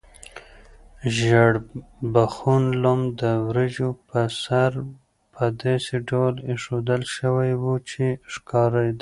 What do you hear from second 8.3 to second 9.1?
ښکارېده.